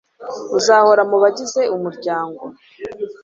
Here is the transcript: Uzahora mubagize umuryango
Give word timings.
Uzahora 0.57 1.01
mubagize 1.11 1.61
umuryango 1.75 2.43